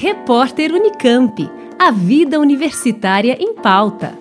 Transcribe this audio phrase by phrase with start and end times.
[0.00, 1.50] Repórter Unicamp.
[1.76, 4.16] A vida universitária em pauta.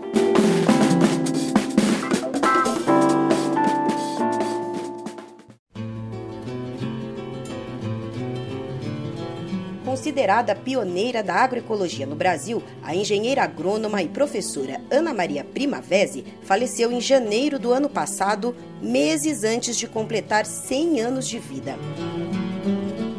[9.86, 16.92] Considerada pioneira da agroecologia no Brasil, a engenheira agrônoma e professora Ana Maria Primavesi faleceu
[16.92, 21.76] em janeiro do ano passado, meses antes de completar 100 anos de vida.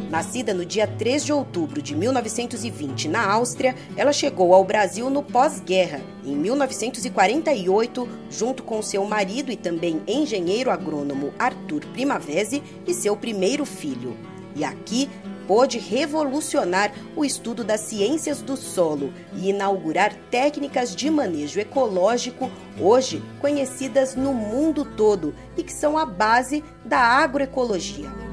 [0.09, 5.22] Nascida no dia 3 de outubro de 1920 na Áustria, ela chegou ao Brasil no
[5.22, 13.14] pós-guerra, em 1948, junto com seu marido e também engenheiro agrônomo Arthur Primavesi e seu
[13.14, 14.17] primeiro filho.
[14.57, 15.11] E aqui
[15.46, 22.50] pôde revolucionar o estudo das ciências do solo e inaugurar técnicas de manejo ecológico
[22.81, 28.28] hoje conhecidas no mundo todo e que são a base da agroecologia.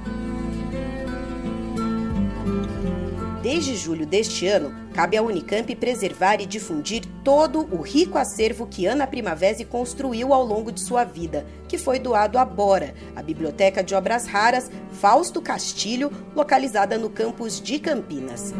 [3.46, 8.88] Desde julho deste ano, cabe à Unicamp preservar e difundir todo o rico acervo que
[8.88, 13.84] Ana Primavesi construiu ao longo de sua vida, que foi doado à Bora, a Biblioteca
[13.84, 18.52] de Obras Raras Fausto Castilho, localizada no campus de Campinas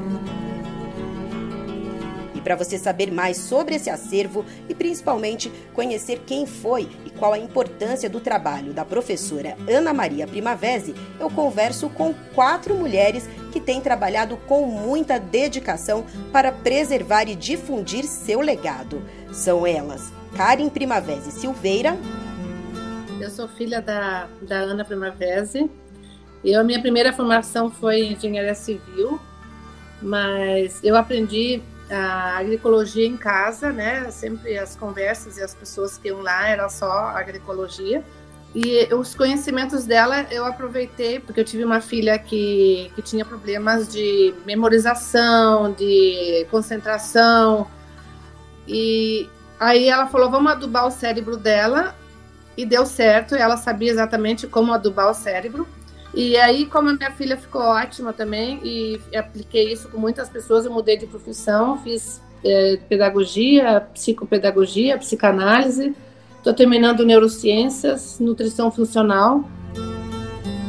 [2.46, 7.40] para você saber mais sobre esse acervo e principalmente conhecer quem foi e qual a
[7.40, 13.82] importância do trabalho da professora Ana Maria Primavesi, eu converso com quatro mulheres que têm
[13.82, 19.02] trabalhado com muita dedicação para preservar e difundir seu legado.
[19.34, 21.98] São elas Karen Primavesi Silveira.
[23.20, 25.68] Eu sou filha da, da Ana Primavesi.
[26.44, 29.20] Eu, minha primeira formação foi em engenharia civil,
[30.00, 31.60] mas eu aprendi
[31.90, 34.10] a agroecologia em casa, né?
[34.12, 38.04] Sempre as conversas e as pessoas que iam lá era só agroecologia.
[38.54, 43.92] E os conhecimentos dela eu aproveitei porque eu tive uma filha que, que tinha problemas
[43.92, 47.68] de memorização, de concentração.
[48.68, 51.94] E aí ela falou: vamos adubar o cérebro dela.
[52.58, 55.68] E deu certo, ela sabia exatamente como adubar o cérebro.
[56.16, 60.66] E aí, como a minha filha ficou ótima também, e apliquei isso com muitas pessoas,
[60.66, 65.94] eu mudei de profissão, fiz é, pedagogia, psicopedagogia, psicanálise,
[66.38, 69.44] estou terminando neurociências, nutrição funcional.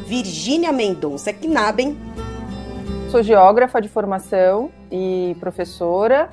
[0.05, 1.97] Virgínia Mendonça Knaben.
[3.11, 6.28] Sou geógrafa de formação e professora.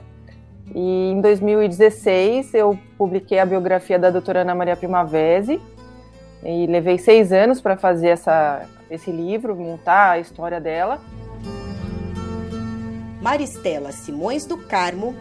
[0.74, 5.62] E em 2016 eu publiquei a biografia da doutora Ana Maria Primavesi,
[6.46, 11.00] e levei seis anos para fazer essa, esse livro, montar a história dela.
[13.22, 15.16] Maristela Simões do Carmo.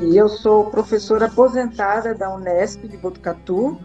[0.00, 3.78] E eu sou professora aposentada da Unesp de Botucatu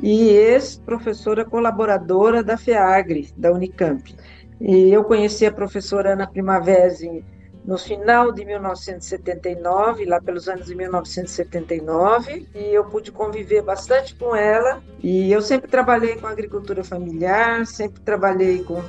[0.00, 4.14] e ex-professora colaboradora da FEAGRE, da Unicamp.
[4.60, 7.24] E eu conheci a professora Ana Primavesi
[7.66, 14.36] no final de 1979, lá pelos anos de 1979, e eu pude conviver bastante com
[14.36, 14.80] ela.
[15.02, 18.80] E eu sempre trabalhei com agricultura familiar, sempre trabalhei com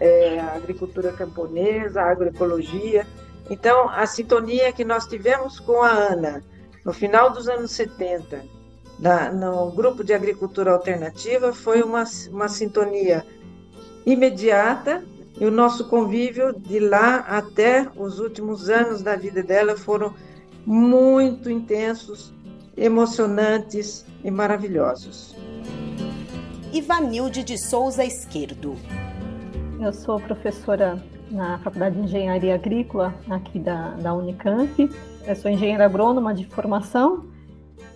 [0.00, 3.06] é, agricultura camponesa, agroecologia.
[3.50, 6.42] Então, a sintonia que nós tivemos com a Ana
[6.86, 8.44] no final dos anos 70,
[8.98, 13.24] na, no grupo de agricultura alternativa, foi uma, uma sintonia
[14.06, 15.04] imediata
[15.40, 20.14] e o nosso convívio de lá até os últimos anos da vida dela foram
[20.64, 22.32] muito intensos,
[22.76, 25.34] emocionantes e maravilhosos.
[26.72, 28.76] Ivanilde de Souza Esquerdo.
[29.80, 34.90] Eu sou professora na Faculdade de Engenharia Agrícola aqui da, da Unicamp.
[35.26, 37.26] Eu sou engenheira agrônoma de formação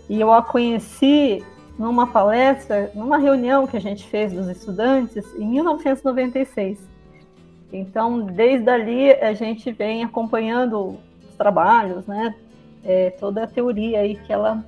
[0.08, 1.44] e eu a conheci
[1.78, 6.95] numa palestra, numa reunião que a gente fez dos estudantes em 1996.
[7.72, 10.96] Então, desde ali, a gente vem acompanhando
[11.28, 12.34] os trabalhos, né?
[12.84, 14.64] É, toda a teoria aí que ela,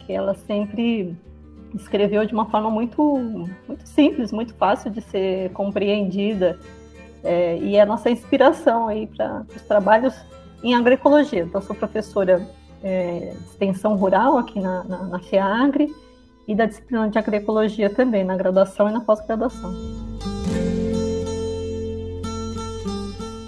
[0.00, 1.16] que ela sempre
[1.74, 3.02] escreveu de uma forma muito,
[3.66, 6.58] muito simples, muito fácil de ser compreendida.
[7.24, 10.14] É, e é a nossa inspiração aí para os trabalhos
[10.62, 11.42] em agroecologia.
[11.42, 12.46] Então, sou professora
[12.82, 15.20] é, de extensão rural aqui na, na, na
[16.46, 20.11] e da disciplina de agroecologia também, na graduação e na pós-graduação.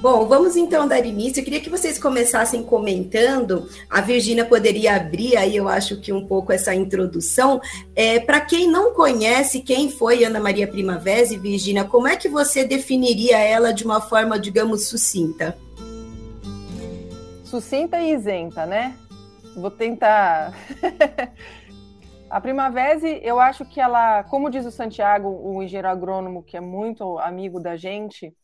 [0.05, 1.41] Bom, vamos então dar início.
[1.41, 3.67] Eu queria que vocês começassem comentando.
[3.89, 7.59] A Virgínia poderia abrir aí, eu acho que um pouco essa introdução.
[7.97, 12.67] É, Para quem não conhece quem foi Ana Maria Primavera, Virgínia, como é que você
[12.67, 15.57] definiria ela de uma forma, digamos, sucinta?
[17.43, 18.95] Sucinta e isenta, né?
[19.57, 20.53] Vou tentar.
[22.29, 26.61] A Primavera, eu acho que ela, como diz o Santiago, o engenheiro agrônomo, que é
[26.61, 28.35] muito amigo da gente,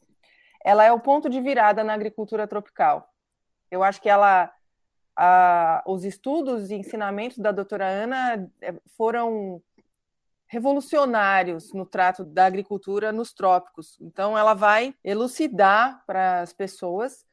[0.64, 3.08] ela é o ponto de virada na agricultura tropical.
[3.70, 4.52] Eu acho que ela,
[5.16, 9.62] a, os estudos e ensinamentos da doutora Ana é, foram
[10.46, 13.96] revolucionários no trato da agricultura nos trópicos.
[14.00, 17.24] Então, ela vai elucidar para as pessoas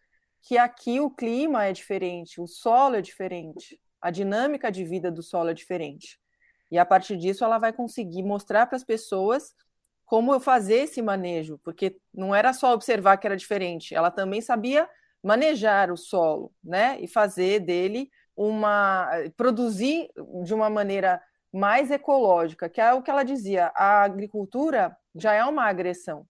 [0.42, 5.24] que aqui o clima é diferente, o solo é diferente, a dinâmica de vida do
[5.24, 6.20] solo é diferente.
[6.70, 9.56] E a partir disso, ela vai conseguir mostrar para as pessoas
[10.08, 14.40] como eu fazer esse manejo, porque não era só observar que era diferente, ela também
[14.42, 14.90] sabia
[15.22, 16.98] manejar o solo, né?
[17.02, 20.10] E fazer dele uma produzir
[20.46, 21.22] de uma maneira
[21.52, 26.26] mais ecológica, que é o que ela dizia, a agricultura já é uma agressão.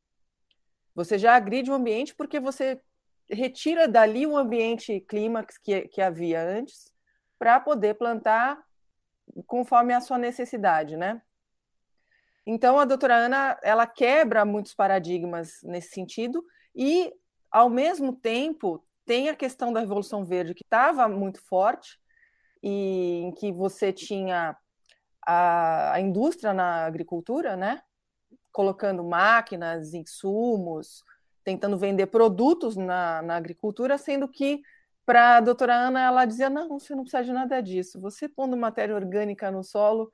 [0.95, 2.81] Você já agride o ambiente porque você
[3.29, 6.91] retira dali o ambiente clímax que, que havia antes
[7.37, 8.59] para poder plantar
[9.45, 11.21] conforme a sua necessidade, né?
[12.49, 16.41] Então a doutora Ana ela quebra muitos paradigmas nesse sentido
[16.73, 17.13] e
[17.51, 21.99] ao mesmo tempo tem a questão da revolução verde que estava muito forte
[22.63, 24.55] e em que você tinha
[25.25, 27.81] a, a indústria na agricultura, né?
[28.49, 31.03] Colocando máquinas, insumos,
[31.43, 34.61] tentando vender produtos na, na agricultura, sendo que
[35.05, 37.99] para a doutora Ana ela dizia: não, você não precisa de nada disso.
[37.99, 40.13] Você pondo matéria orgânica no solo,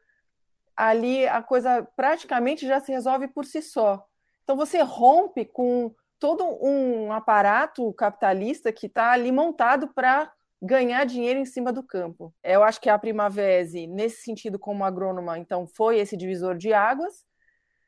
[0.76, 4.06] ali a coisa praticamente já se resolve por si só.
[4.44, 10.32] Então você rompe com todo um aparato capitalista que está ali montado para
[10.62, 12.34] ganhar dinheiro em cima do campo.
[12.42, 17.26] Eu acho que a Primavera, nesse sentido, como agrônoma, então foi esse divisor de águas,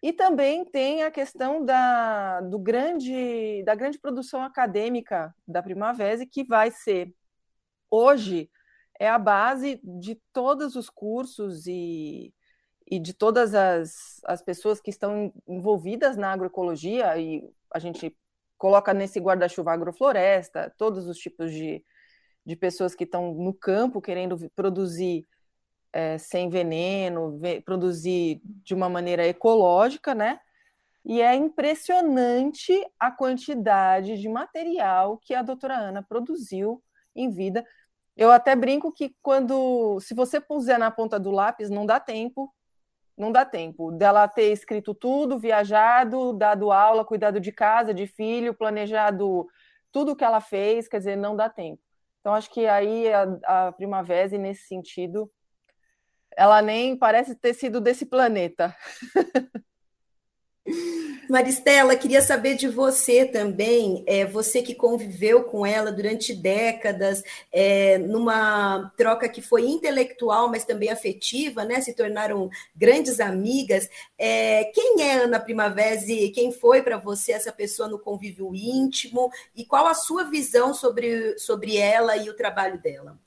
[0.03, 6.43] e também tem a questão da, do grande, da grande produção acadêmica da Primavera, que
[6.43, 7.11] vai ser,
[7.89, 8.51] hoje,
[8.99, 12.33] é a base de todos os cursos e,
[12.87, 18.15] e de todas as, as pessoas que estão envolvidas na agroecologia, e a gente
[18.57, 21.83] coloca nesse guarda-chuva agrofloresta, todos os tipos de,
[22.45, 25.27] de pessoas que estão no campo querendo produzir
[25.91, 30.39] é, sem veneno, produzir de uma maneira ecológica, né?
[31.03, 36.83] E é impressionante a quantidade de material que a doutora Ana produziu
[37.15, 37.65] em vida.
[38.17, 42.51] Eu até brinco que quando, se você puser na ponta do lápis, não dá tempo,
[43.17, 48.53] não dá tempo dela ter escrito tudo, viajado, dado aula, cuidado de casa, de filho,
[48.53, 49.47] planejado
[49.91, 51.81] tudo o que ela fez, quer dizer, não dá tempo.
[52.19, 55.31] Então, acho que aí a, a Primavera, nesse sentido,
[56.35, 58.75] ela nem parece ter sido desse planeta.
[61.29, 67.97] Maristela, queria saber de você também, é, você que conviveu com ela durante décadas, é,
[67.97, 71.81] numa troca que foi intelectual, mas também afetiva, né?
[71.81, 73.89] Se tornaram grandes amigas.
[74.17, 75.85] É, quem é Ana Primavera?
[76.33, 79.31] Quem foi para você essa pessoa no convívio íntimo?
[79.55, 83.19] E qual a sua visão sobre, sobre ela e o trabalho dela?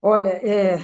[0.00, 0.78] Olha, é,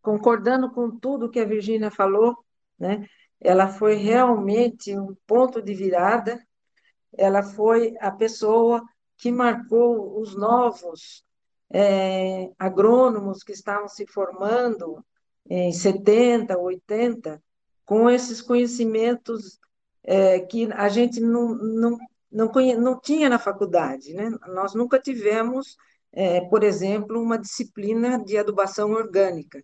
[0.00, 2.36] concordando com tudo que a Virgínia falou,
[2.78, 3.06] né?
[3.40, 6.40] Ela foi realmente um ponto de virada.
[7.16, 8.82] Ela foi a pessoa
[9.16, 11.24] que marcou os novos
[11.70, 15.04] é, agrônomos que estavam se formando
[15.48, 17.42] em 70, 80,
[17.84, 19.58] com esses conhecimentos
[20.02, 21.98] é, que a gente não, não,
[22.30, 24.12] não, conhe, não tinha na faculdade.
[24.12, 24.30] Né?
[24.48, 25.76] Nós nunca tivemos,
[26.12, 29.62] é, por exemplo, uma disciplina de adubação orgânica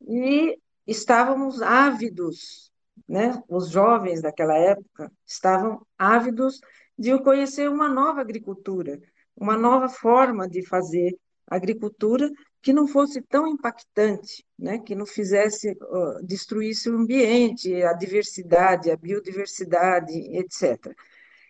[0.00, 2.70] e estávamos ávidos,
[3.08, 3.42] né?
[3.48, 6.60] Os jovens daquela época estavam ávidos
[6.98, 9.00] de conhecer uma nova agricultura,
[9.36, 14.78] uma nova forma de fazer agricultura que não fosse tão impactante, né?
[14.78, 20.94] Que não fizesse uh, destruísse o ambiente, a diversidade, a biodiversidade, etc.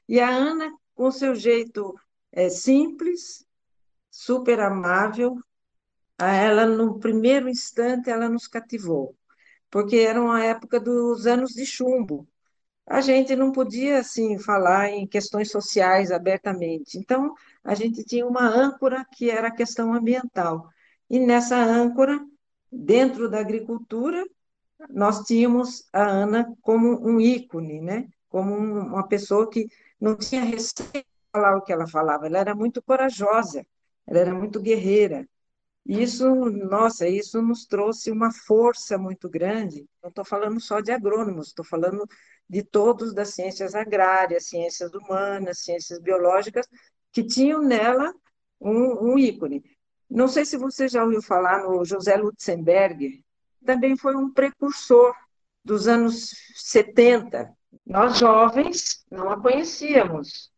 [0.09, 1.95] E a Ana, com seu jeito
[2.31, 3.45] é, simples,
[4.11, 5.37] super amável,
[6.19, 9.17] ela no primeiro instante ela nos cativou,
[9.70, 12.28] porque era uma época dos anos de chumbo.
[12.87, 16.98] A gente não podia assim falar em questões sociais abertamente.
[16.98, 20.68] Então, a gente tinha uma âncora que era a questão ambiental.
[21.10, 22.18] E nessa âncora,
[22.72, 24.25] dentro da agricultura,
[24.90, 28.08] nós tínhamos a Ana como um ícone, né?
[28.28, 29.66] Como uma pessoa que
[30.00, 33.66] não tinha receio de falar o que ela falava, ela era muito corajosa,
[34.06, 35.28] ela era muito guerreira.
[35.88, 39.88] Isso, nossa, isso nos trouxe uma força muito grande.
[40.02, 42.07] Não estou falando só de agrônomos, estou falando
[42.47, 46.68] de todos das ciências agrárias, ciências humanas, ciências biológicas,
[47.11, 48.12] que tinham nela
[48.61, 49.64] um, um ícone.
[50.11, 53.23] Não sei se você já ouviu falar no José Lutzenberger,
[53.64, 55.14] também foi um precursor
[55.64, 57.50] dos anos 70.
[57.87, 60.52] Nós jovens não a conhecíamos.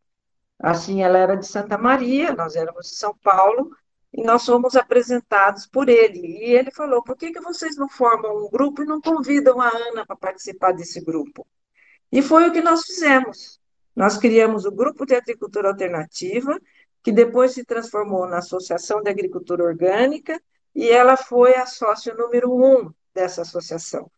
[0.59, 3.71] Assim, ela era de Santa Maria, nós éramos de São Paulo,
[4.13, 6.21] e nós fomos apresentados por ele.
[6.21, 9.69] E ele falou: por que, que vocês não formam um grupo e não convidam a
[9.69, 11.47] Ana para participar desse grupo?
[12.11, 13.61] E foi o que nós fizemos.
[13.95, 16.59] Nós criamos o Grupo de Agricultura Alternativa,
[17.03, 20.41] que depois se transformou na Associação de Agricultura Orgânica,
[20.75, 24.11] e ela foi a sócia número um dessa associação.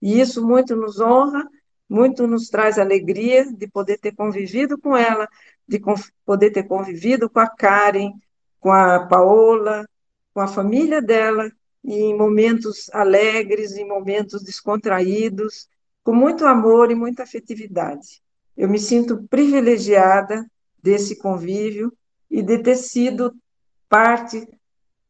[0.00, 1.46] E isso muito nos honra,
[1.88, 5.28] muito nos traz alegria de poder ter convivido com ela,
[5.66, 5.80] de
[6.24, 8.12] poder ter convivido com a Karen,
[8.60, 9.88] com a Paola,
[10.32, 11.50] com a família dela,
[11.82, 15.68] em momentos alegres, em momentos descontraídos,
[16.04, 18.22] com muito amor e muita afetividade.
[18.56, 20.46] Eu me sinto privilegiada
[20.82, 21.92] desse convívio
[22.30, 23.34] e de ter sido
[23.88, 24.46] parte,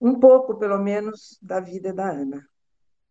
[0.01, 2.47] um pouco pelo menos, da vida da Ana.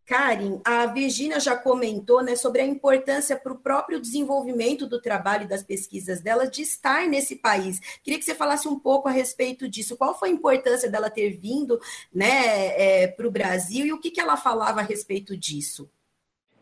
[0.09, 5.43] Karen, a Virginia já comentou né, sobre a importância para o próprio desenvolvimento do trabalho
[5.43, 7.79] e das pesquisas dela de estar nesse país.
[8.03, 9.95] Queria que você falasse um pouco a respeito disso.
[9.95, 11.79] Qual foi a importância dela ter vindo
[12.11, 15.87] né, é, para o Brasil e o que, que ela falava a respeito disso?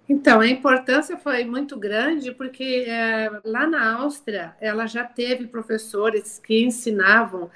[0.09, 6.37] Então, a importância foi muito grande porque é, lá na Áustria ela já teve professores
[6.37, 7.49] que ensinavam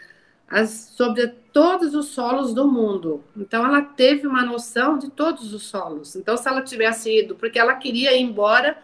[0.52, 3.24] as, sobre todos os solos do mundo.
[3.38, 6.14] Então, ela teve uma noção de todos os solos.
[6.18, 8.78] Então, se ela tivesse ido, porque ela queria ir embora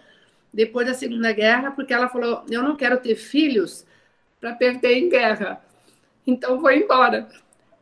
[0.54, 3.86] depois da Segunda Guerra, porque ela falou: eu não quero ter filhos
[4.40, 5.62] para perder em guerra.
[6.26, 7.28] Então, vou embora.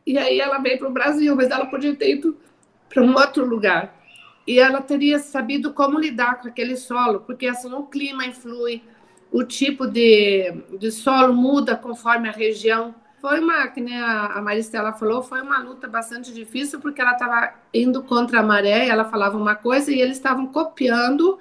[0.06, 2.38] E aí ela veio para o Brasil, mas ela podia ter ido
[2.89, 3.96] para um outro lugar.
[4.48, 8.84] E ela teria sabido como lidar com aquele solo, porque assim o clima influi,
[9.32, 14.93] o tipo de, de solo muda conforme a região foi uma, que nem a Maristela
[14.93, 19.38] falou, foi uma luta bastante difícil, porque ela estava indo contra a maré, ela falava
[19.38, 21.39] uma coisa e eles estavam copiando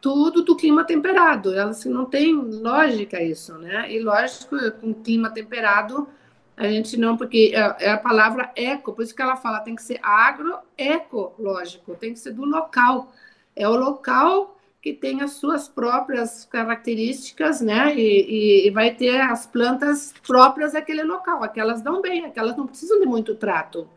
[0.00, 1.52] tudo do clima temperado.
[1.54, 3.92] Ela assim, não tem lógica isso, né?
[3.92, 6.08] E lógico, com clima temperado,
[6.56, 9.74] a gente não, porque é, é a palavra eco, por isso que ela fala, tem
[9.74, 13.12] que ser agroecológico, tem que ser do local.
[13.54, 17.94] É o local que tem as suas próprias características, né?
[17.94, 22.98] E, e, vai ter as plantas próprias daquele local, aquelas dão bem, aquelas não precisam
[22.98, 23.88] de muito trato.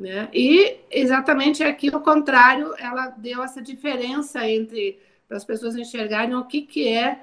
[0.00, 0.28] Né?
[0.32, 4.98] E exatamente aqui o contrário, ela deu essa diferença entre
[5.30, 7.20] as pessoas enxergarem o que, que é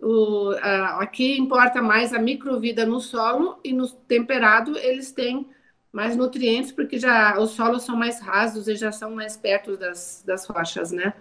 [0.00, 5.48] o, a, aqui importa mais a microvida no solo e no temperado eles têm
[5.90, 10.22] mais nutrientes porque já os solos são mais rasos e já são mais perto das,
[10.26, 11.14] das rochas, né?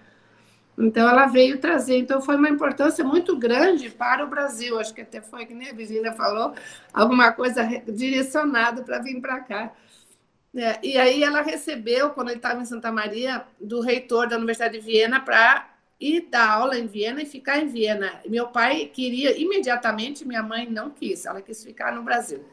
[0.78, 1.98] Então, ela veio trazer.
[1.98, 4.80] Então, foi uma importância muito grande para o Brasil.
[4.80, 6.54] Acho que até foi, que nem a Virginia falou,
[6.94, 9.72] alguma coisa direcionada para vir para cá.
[10.56, 14.80] É, e aí, ela recebeu, quando ele estava em Santa Maria, do reitor da Universidade
[14.80, 15.68] de Viena para
[16.00, 18.22] ir dar aula em Viena e ficar em Viena.
[18.28, 22.46] Meu pai queria imediatamente, minha mãe não quis, ela quis ficar no Brasil.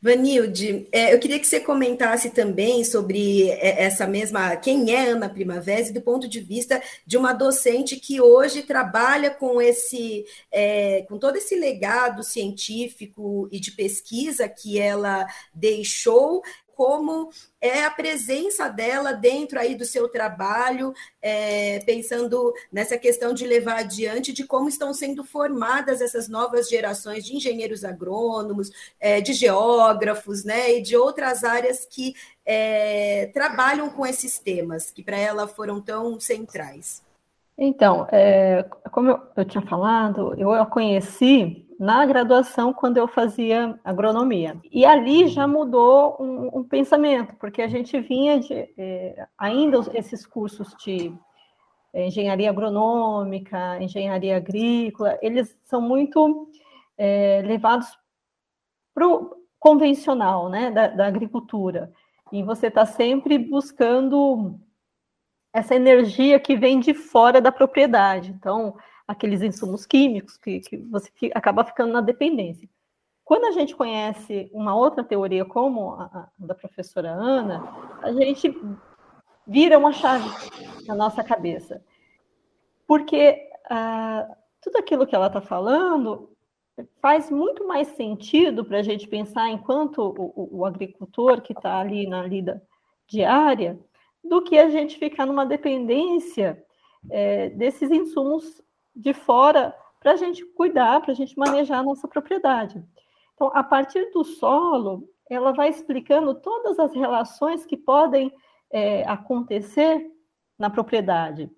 [0.00, 5.28] Vanilde, é, eu queria que você comentasse também sobre é, essa mesma, quem é Ana
[5.28, 11.18] Primavera, do ponto de vista de uma docente que hoje trabalha com esse, é, com
[11.18, 16.42] todo esse legado científico e de pesquisa que ela deixou
[16.78, 17.28] como
[17.60, 23.80] é a presença dela dentro aí do seu trabalho, é, pensando nessa questão de levar
[23.80, 28.70] adiante de como estão sendo formadas essas novas gerações de engenheiros agrônomos,
[29.00, 32.14] é, de geógrafos, né, e de outras áreas que
[32.46, 37.02] é, trabalham com esses temas que para ela foram tão centrais.
[37.58, 43.78] Então, é, como eu, eu tinha falado, eu a conheci na graduação quando eu fazia
[43.84, 44.56] agronomia.
[44.72, 50.26] E ali já mudou um, um pensamento, porque a gente vinha de é, ainda esses
[50.26, 51.14] cursos de
[51.92, 56.50] é, engenharia agronômica, engenharia agrícola, eles são muito
[56.96, 57.96] é, levados
[58.92, 61.92] para o convencional, né, da, da agricultura.
[62.32, 64.58] E você está sempre buscando
[65.52, 68.30] essa energia que vem de fora da propriedade.
[68.30, 68.76] Então,
[69.08, 72.68] aqueles insumos químicos que, que você acaba ficando na dependência.
[73.24, 77.62] Quando a gente conhece uma outra teoria, como a, a da professora Ana,
[78.02, 78.54] a gente
[79.46, 80.28] vira uma chave
[80.86, 81.82] na nossa cabeça.
[82.86, 84.28] Porque ah,
[84.60, 86.30] tudo aquilo que ela está falando
[87.00, 91.78] faz muito mais sentido para a gente pensar enquanto o, o, o agricultor que está
[91.78, 92.62] ali na lida
[93.06, 93.78] diária,
[94.22, 96.62] do que a gente ficar numa dependência
[97.10, 98.62] é, desses insumos
[98.98, 102.84] de fora para a gente cuidar, para a gente manejar a nossa propriedade.
[103.34, 108.32] Então, a partir do solo, ela vai explicando todas as relações que podem
[108.70, 110.10] é, acontecer
[110.58, 111.50] na propriedade.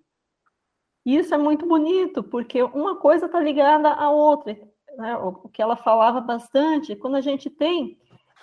[1.04, 4.58] E isso é muito bonito, porque uma coisa está ligada à outra.
[4.96, 5.16] Né?
[5.16, 7.98] O que ela falava bastante, quando a gente tem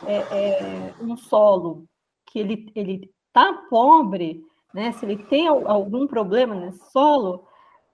[0.06, 1.86] é, é, um solo
[2.26, 4.92] que ele está pobre, né?
[4.92, 7.47] Se ele tem algum problema nesse solo,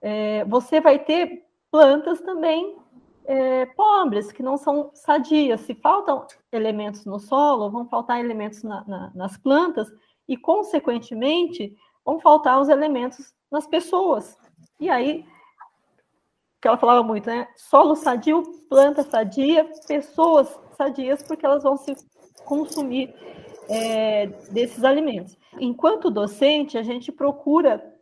[0.04, 2.78] é, você vai ter plantas também
[3.26, 5.62] é, pobres, que não são sadias.
[5.62, 9.88] Se faltam elementos no solo, vão faltar elementos na, na, nas plantas
[10.28, 14.38] e, consequentemente, vão faltar os elementos nas pessoas.
[14.78, 15.26] E aí,
[16.62, 17.48] que ela falava muito, né?
[17.56, 21.96] Solo sadio, planta sadia, pessoas sadias, porque elas vão se
[22.44, 23.16] consumir
[23.70, 25.38] é, desses alimentos.
[25.60, 27.93] Enquanto docente, a gente procura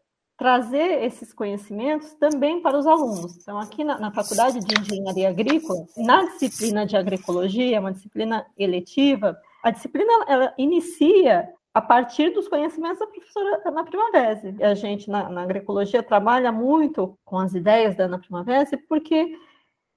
[0.42, 3.38] trazer esses conhecimentos também para os alunos.
[3.38, 9.38] Então, aqui na, na, Faculdade de Engenharia Agrícola, na disciplina de agroecologia, uma disciplina eletiva,
[9.62, 14.42] a disciplina ela inicia a partir dos conhecimentos da professora Ana Primavera.
[14.64, 19.38] A gente, na, na agroecologia, trabalha muito com as ideias da Ana Primavera porque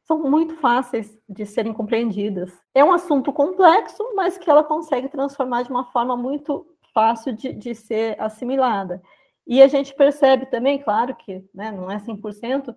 [0.02, 2.52] são muito fáceis de serem compreendidas.
[2.74, 7.50] É um assunto complexo, mas que ela consegue transformar de uma forma muito fácil de,
[7.54, 9.00] de ser assimilada.
[9.46, 12.74] E a gente percebe também, claro que né, não é 100%,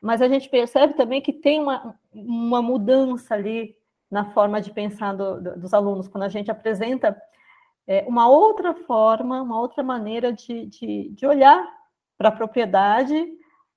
[0.00, 3.76] mas a gente percebe também que tem uma, uma mudança ali
[4.10, 7.20] na forma de pensar do, do, dos alunos, quando a gente apresenta
[7.86, 11.66] é, uma outra forma, uma outra maneira de, de, de olhar
[12.18, 13.14] para a propriedade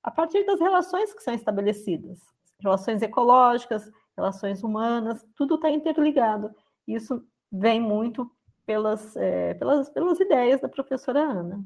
[0.02, 2.20] a partir das relações que são estabelecidas.
[2.60, 6.54] Relações ecológicas, relações humanas, tudo está interligado.
[6.88, 8.30] Isso vem muito
[8.66, 11.64] pelas, é, pelas, pelas ideias da professora Ana.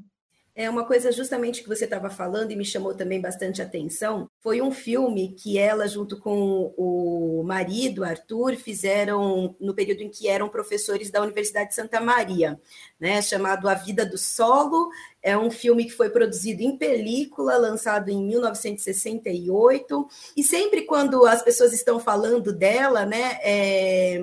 [0.60, 4.28] É uma coisa justamente que você estava falando e me chamou também bastante atenção.
[4.40, 10.26] Foi um filme que ela, junto com o marido, Arthur, fizeram no período em que
[10.26, 12.60] eram professores da Universidade de Santa Maria,
[12.98, 13.22] né?
[13.22, 14.90] Chamado A Vida do Solo.
[15.28, 20.08] É um filme que foi produzido em película, lançado em 1968.
[20.36, 23.38] E sempre quando as pessoas estão falando dela, né?
[23.42, 24.22] É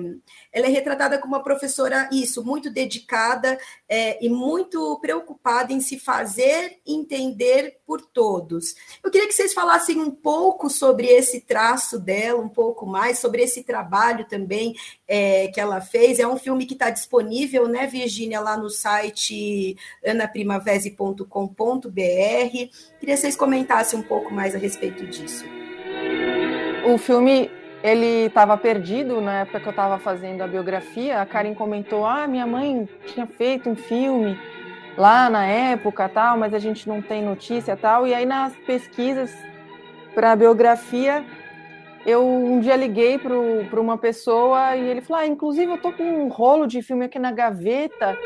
[0.56, 5.98] ela é retratada como uma professora, isso, muito dedicada é, e muito preocupada em se
[5.98, 8.74] fazer entender por todos.
[9.04, 13.42] Eu queria que vocês falassem um pouco sobre esse traço dela, um pouco mais, sobre
[13.42, 14.74] esse trabalho também
[15.08, 16.18] é, que ela fez.
[16.18, 21.26] É um filme que está disponível, né, Virgínia, lá no site anaprimavese.com.br.
[21.90, 25.44] Queria que vocês comentassem um pouco mais a respeito disso.
[26.86, 27.50] O filme
[27.82, 31.20] ele estava perdido na época que eu estava fazendo a biografia.
[31.20, 34.38] A Karen comentou: ah, minha mãe tinha feito um filme
[34.96, 38.06] lá na época, tal, mas a gente não tem notícia, tal.
[38.06, 39.32] E aí nas pesquisas
[40.14, 41.24] para a biografia,
[42.06, 46.04] eu um dia liguei para uma pessoa e ele falou: ah, inclusive eu tô com
[46.04, 48.16] um rolo de filme aqui na gaveta.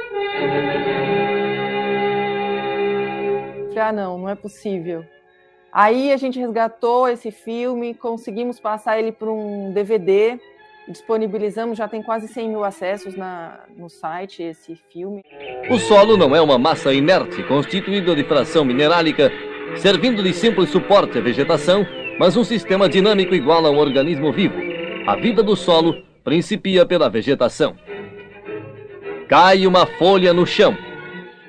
[3.68, 5.04] Falei, ah, não, não é possível.
[5.72, 10.38] Aí a gente resgatou esse filme, conseguimos passar ele para um DVD,
[10.88, 15.22] disponibilizamos, já tem quase 100 mil acessos na, no site esse filme.
[15.70, 19.30] O solo não é uma massa inerte constituída de fração minerálica,
[19.76, 21.86] servindo de simples suporte à vegetação,
[22.20, 24.56] mas um sistema dinâmico igual a um organismo vivo.
[25.06, 27.74] A vida do solo principia pela vegetação.
[29.26, 30.76] Cai uma folha no chão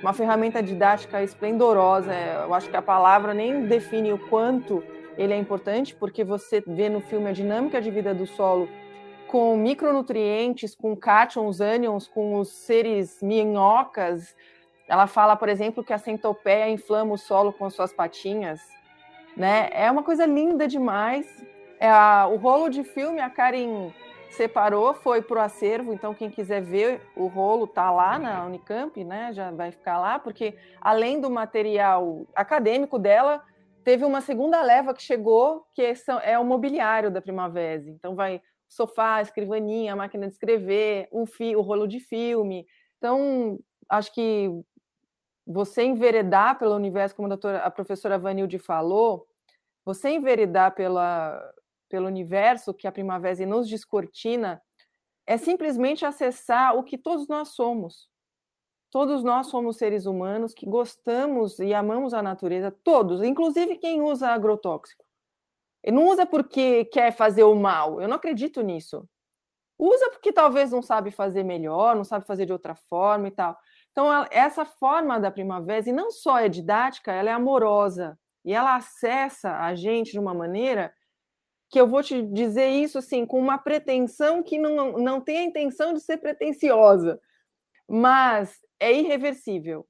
[0.02, 2.14] uma ferramenta didática esplendorosa.
[2.14, 4.84] É, eu acho que a palavra nem define o quanto
[5.18, 8.68] ele é importante, porque você vê no filme a dinâmica de vida do solo
[9.28, 14.36] com micronutrientes, com cátions, ânions, com os seres minhocas.
[14.88, 18.81] Ela fala, por exemplo, que a centopeia inflama o solo com suas patinhas.
[19.36, 19.70] Né?
[19.72, 21.26] É uma coisa linda demais.
[21.80, 23.92] É a, o rolo de filme, a Karen
[24.32, 29.04] separou, foi para o acervo, então quem quiser ver o rolo tá lá na Unicamp,
[29.04, 29.34] né?
[29.34, 33.44] Já vai ficar lá, porque além do material acadêmico dela,
[33.84, 37.84] teve uma segunda leva que chegou, que é, é o mobiliário da Primavera.
[37.88, 42.66] Então vai sofá, escrivaninha, máquina de escrever, um fi, o rolo de filme.
[42.98, 44.50] Então, acho que
[45.52, 49.28] você enveredar pelo universo, como a, doutora, a professora Vanilde falou,
[49.84, 51.54] você enveredar pela,
[51.90, 54.62] pelo universo que a primavera nos descortina,
[55.26, 58.10] é simplesmente acessar o que todos nós somos.
[58.90, 64.30] Todos nós somos seres humanos que gostamos e amamos a natureza, todos, inclusive quem usa
[64.30, 65.06] agrotóxico.
[65.84, 69.08] E não usa porque quer fazer o mal, eu não acredito nisso.
[69.80, 73.58] Usa porque talvez não sabe fazer melhor, não sabe fazer de outra forma e tal.
[73.92, 78.18] Então, essa forma da primavera, e não só é didática, ela é amorosa.
[78.44, 80.94] E ela acessa a gente de uma maneira
[81.70, 85.44] que eu vou te dizer isso assim com uma pretensão que não, não tem a
[85.44, 87.20] intenção de ser pretensiosa,
[87.88, 89.88] mas é irreversível.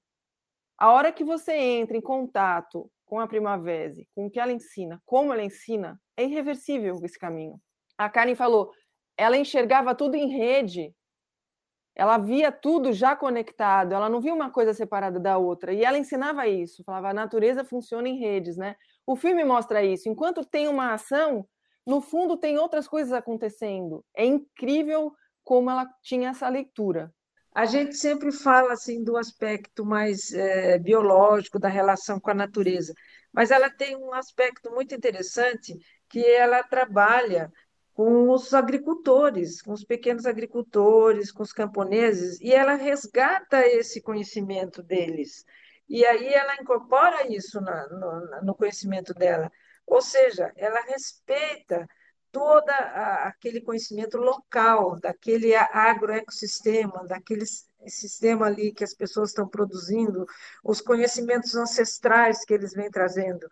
[0.78, 5.02] A hora que você entra em contato com a Primavera, com o que ela ensina,
[5.06, 7.60] como ela ensina, é irreversível esse caminho.
[7.98, 8.72] A Karen falou,
[9.18, 10.94] ela enxergava tudo em rede,
[11.96, 15.74] ela via tudo já conectado, ela não via uma coisa separada da outra.
[15.74, 18.76] E ela ensinava isso, falava: a natureza funciona em redes, né?
[19.06, 20.10] O filme mostra isso.
[20.10, 21.46] Enquanto tem uma ação,
[21.86, 24.06] no fundo tem outras coisas acontecendo.
[24.16, 25.12] É incrível
[25.44, 27.14] como ela tinha essa leitura.
[27.54, 32.94] A gente sempre fala assim do aspecto mais é, biológico da relação com a natureza,
[33.34, 35.78] mas ela tem um aspecto muito interessante
[36.08, 37.52] que ela trabalha
[37.94, 44.82] com os agricultores, com os pequenos agricultores, com os camponeses, e ela resgata esse conhecimento
[44.82, 45.46] deles.
[45.90, 49.52] E aí ela incorpora isso na, no, no conhecimento dela.
[49.86, 51.86] Ou seja, ela respeita
[52.32, 57.46] todo aquele conhecimento local, daquele agroecossistema, daquele
[57.88, 60.26] sistema ali que as pessoas estão produzindo,
[60.64, 63.46] os conhecimentos ancestrais que eles vêm trazendo.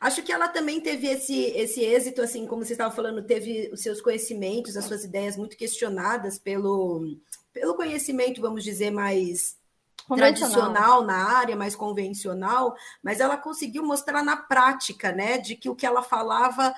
[0.00, 3.80] Acho que ela também teve esse, esse êxito, assim, como você estava falando, teve os
[3.80, 7.16] seus conhecimentos, as suas ideias muito questionadas pelo,
[7.52, 9.56] pelo conhecimento, vamos dizer, mais
[10.08, 15.76] tradicional na área, mais convencional, mas ela conseguiu mostrar na prática, né, de que o
[15.76, 16.74] que ela falava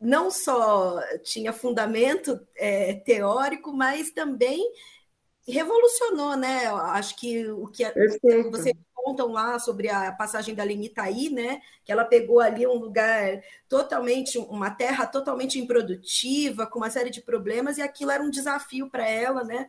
[0.00, 4.72] não só tinha fundamento é, teórico, mas também
[5.46, 6.66] revolucionou, né?
[6.66, 7.92] Acho que o que a,
[8.50, 11.60] você contam lá sobre a passagem da Lenitaí, né?
[11.84, 17.20] Que ela pegou ali um lugar totalmente, uma terra totalmente improdutiva, com uma série de
[17.20, 19.68] problemas, e aquilo era um desafio para ela, né?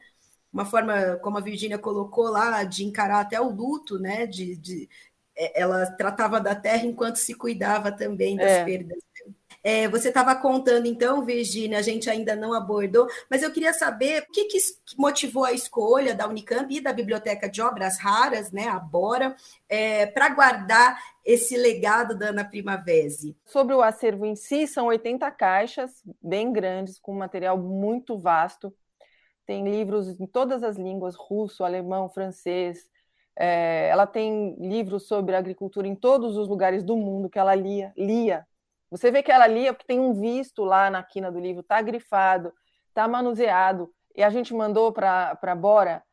[0.51, 4.25] Uma forma, como a Virgínia colocou lá, de encarar até o luto, né?
[4.25, 4.89] De, de,
[5.37, 8.65] é, ela tratava da terra enquanto se cuidava também das é.
[8.65, 8.97] perdas.
[9.63, 14.23] É, você estava contando, então, Virginia, a gente ainda não abordou, mas eu queria saber
[14.23, 14.57] o que, que
[14.97, 19.35] motivou a escolha da Unicamp e da Biblioteca de Obras Raras, né, a Bora,
[19.67, 23.35] é, para guardar esse legado da Ana Primavesi.
[23.45, 28.73] Sobre o acervo em si, são 80 caixas, bem grandes, com material muito vasto.
[29.45, 32.87] Tem livros em todas as línguas, russo, alemão, francês,
[33.39, 37.93] é, ela tem livros sobre agricultura em todos os lugares do mundo que ela lia,
[37.95, 38.45] lia
[38.89, 41.81] você vê que ela lia porque tem um visto lá na quina do livro, tá
[41.81, 42.53] grifado,
[42.93, 43.93] tá manuseado.
[44.15, 46.03] E a gente mandou para Bora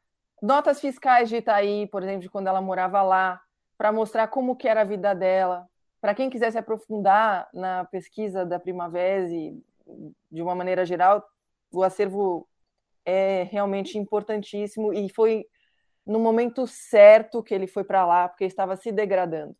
[0.43, 3.41] notas fiscais de Itaí, por exemplo, de quando ela morava lá,
[3.79, 5.67] para mostrar como que era a vida dela.
[6.01, 9.27] Para quem quiser se aprofundar na pesquisa da Primavera
[10.31, 11.27] de uma maneira geral,
[11.73, 12.47] o acervo
[13.05, 15.47] é realmente importantíssimo e foi
[16.07, 19.57] no momento certo que ele foi para lá, porque estava se degradando.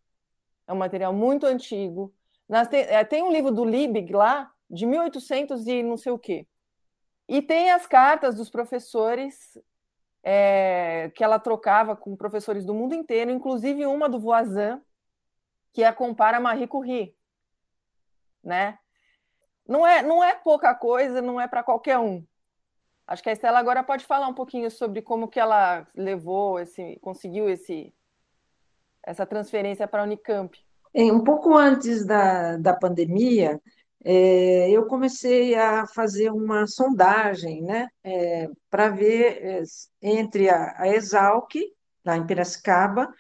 [0.67, 2.15] É um material muito antigo,
[2.69, 6.47] tem, é, tem um livro do Liebig lá, de 1800 e não sei o quê.
[7.29, 9.59] E tem as cartas dos professores
[10.23, 14.81] é, que ela trocava com professores do mundo inteiro, inclusive uma do Voisin,
[15.73, 17.17] que a compara a Marie Curie.
[18.43, 18.79] Né?
[19.67, 22.25] Não é, não é pouca coisa, não é para qualquer um.
[23.07, 26.99] Acho que a Estela agora pode falar um pouquinho sobre como que ela levou esse,
[27.01, 27.95] conseguiu esse,
[29.03, 30.66] essa transferência para a Unicamp.
[31.05, 33.61] Um pouco antes da, da pandemia,
[34.03, 39.63] é, eu comecei a fazer uma sondagem né, é, para ver é,
[40.01, 41.55] entre a, a Exalc,
[42.05, 43.13] lá em Piracicaba,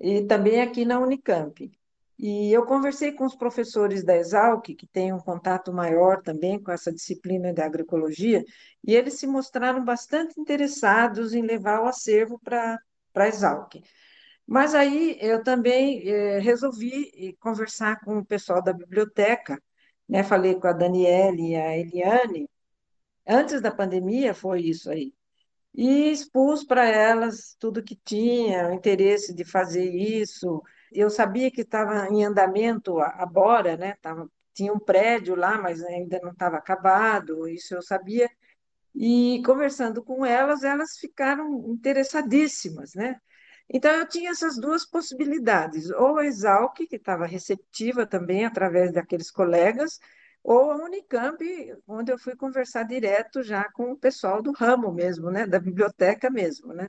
[0.00, 1.70] e também aqui na Unicamp.
[2.18, 6.70] E eu conversei com os professores da Exalc, que têm um contato maior também com
[6.70, 8.44] essa disciplina de agroecologia,
[8.84, 12.78] e eles se mostraram bastante interessados em levar o acervo para
[13.14, 13.82] a Exalc.
[14.50, 19.62] Mas aí eu também eh, resolvi eh, conversar com o pessoal da biblioteca,
[20.08, 20.24] né?
[20.24, 22.50] Falei com a Daniele e a Eliane,
[23.26, 25.14] antes da pandemia foi isso aí,
[25.74, 30.62] e expus para elas tudo que tinha, o interesse de fazer isso.
[30.92, 33.96] Eu sabia que estava em andamento a, a Bora, né?
[34.02, 38.28] Tava, tinha um prédio lá, mas ainda não estava acabado, isso eu sabia.
[38.94, 43.20] E conversando com elas, elas ficaram interessadíssimas, né?
[43.72, 49.30] Então, eu tinha essas duas possibilidades, ou a Exalc, que estava receptiva também através daqueles
[49.30, 50.00] colegas,
[50.42, 51.38] ou a Unicamp,
[51.86, 56.28] onde eu fui conversar direto já com o pessoal do ramo mesmo, né, da biblioteca
[56.28, 56.88] mesmo, né.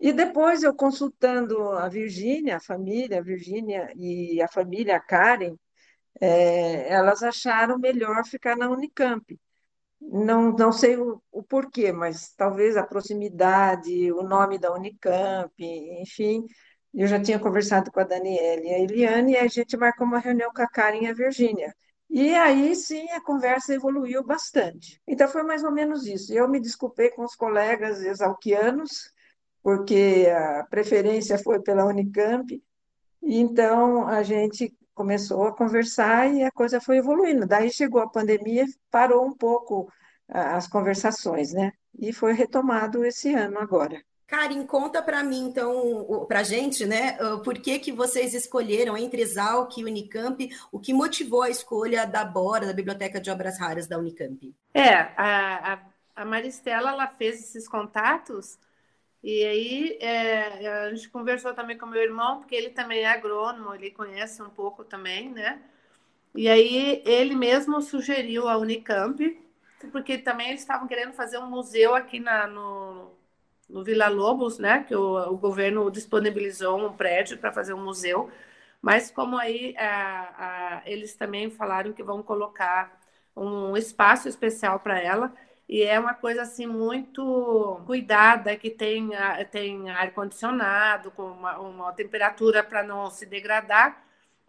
[0.00, 5.56] E depois eu consultando a Virgínia, a família, a Virgínia e a família, Karen,
[6.20, 9.38] é, elas acharam melhor ficar na Unicamp.
[10.00, 15.52] Não, não sei o, o, porquê, mas talvez a proximidade, o nome da Unicamp,
[16.00, 16.46] enfim.
[16.92, 20.18] Eu já tinha conversado com a Daniela e a Eliane, e a gente marcou uma
[20.18, 21.74] reunião com a Karen e a Virgínia.
[22.08, 25.00] E aí sim a conversa evoluiu bastante.
[25.06, 26.32] Então foi mais ou menos isso.
[26.34, 29.12] Eu me desculpei com os colegas exalquianos,
[29.62, 32.60] porque a preferência foi pela Unicamp,
[33.22, 37.46] então a gente começou a conversar e a coisa foi evoluindo.
[37.46, 39.90] Daí chegou a pandemia, parou um pouco
[40.28, 41.72] as conversações, né?
[41.98, 43.98] E foi retomado esse ano agora.
[44.26, 49.22] Karin, conta para mim, então, para a gente, né, por que, que vocês escolheram entre
[49.22, 50.38] Exalc e Unicamp,
[50.70, 54.54] o que motivou a escolha da BORA, da Biblioteca de Obras Raras da Unicamp?
[54.74, 55.78] É, a, a,
[56.14, 58.58] a Maristela, ela fez esses contatos
[59.22, 63.74] e aí é, a gente conversou também com meu irmão, porque ele também é agrônomo,
[63.74, 65.62] ele conhece um pouco também, né?
[66.34, 69.20] E aí ele mesmo sugeriu a Unicamp,
[69.92, 73.12] porque também eles estavam querendo fazer um museu aqui na, no,
[73.68, 74.84] no Vila Lobos, né?
[74.84, 78.30] Que o, o governo disponibilizou um prédio para fazer um museu.
[78.82, 83.00] Mas como aí a, a, eles também falaram que vão colocar
[83.36, 85.32] um espaço especial para ela
[85.70, 89.10] e é uma coisa assim muito cuidada que tem
[89.50, 94.02] tem ar condicionado com uma, uma temperatura para não se degradar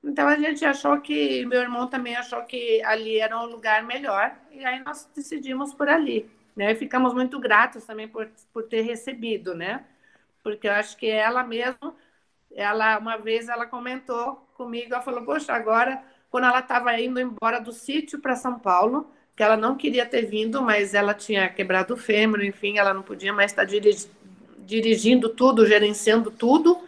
[0.04, 4.36] então a gente achou que meu irmão também achou que ali era um lugar melhor
[4.52, 6.76] e aí nós decidimos por ali né?
[6.76, 9.86] Ficamos muito gratos também por, por ter recebido, né?
[10.44, 11.96] Porque eu acho que ela mesmo,
[12.52, 17.60] ela uma vez ela comentou comigo, ela falou: "Poxa, agora quando ela estava indo embora
[17.60, 21.94] do sítio para São Paulo, que ela não queria ter vindo, mas ela tinha quebrado
[21.94, 23.66] o fêmur, enfim, ela não podia mais estar
[24.66, 26.82] dirigindo tudo, gerenciando tudo.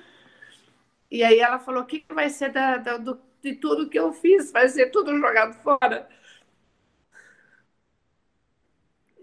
[1.10, 4.00] E aí ela falou: o que, que vai ser da, da, do, de tudo que
[4.00, 4.52] eu fiz?
[4.52, 6.08] Vai ser tudo jogado fora?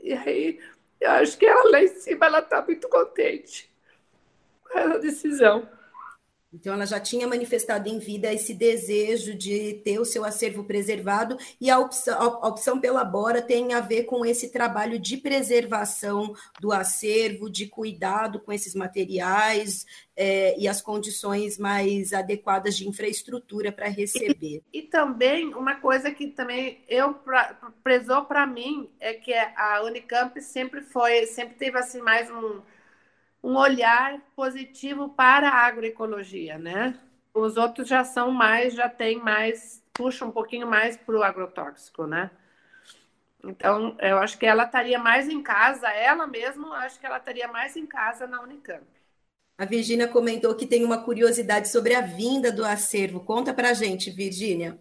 [0.02, 0.58] E aí,
[1.00, 3.70] eu acho que ela lá em cima, ela está muito contente
[4.64, 5.68] com essa decisão.
[6.52, 11.36] Então, ela já tinha manifestado em vida esse desejo de ter o seu acervo preservado,
[11.60, 16.34] e a opção, a opção pela Bora tem a ver com esse trabalho de preservação
[16.60, 19.86] do acervo, de cuidado com esses materiais
[20.16, 24.62] é, e as condições mais adequadas de infraestrutura para receber.
[24.72, 29.82] E, e, também, uma coisa que também eu pra, prezou para mim é que a
[29.84, 32.60] Unicamp sempre foi, sempre teve assim mais um
[33.42, 36.98] um olhar positivo para a agroecologia, né?
[37.32, 42.06] Os outros já são mais, já tem mais, puxa um pouquinho mais para o agrotóxico,
[42.06, 42.30] né?
[43.42, 47.48] Então, eu acho que ela estaria mais em casa, ela mesma, acho que ela estaria
[47.48, 48.84] mais em casa na Unicamp.
[49.56, 53.20] A Virgínia comentou que tem uma curiosidade sobre a vinda do acervo.
[53.20, 54.78] Conta para a gente, Virgínia.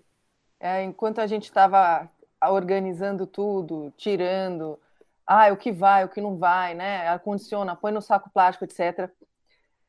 [0.59, 2.09] É, enquanto a gente estava
[2.41, 4.79] organizando tudo, tirando,
[5.31, 7.07] ah, o que vai, o que não vai, né?
[7.07, 9.11] Acondiciona, põe no saco plástico, etc.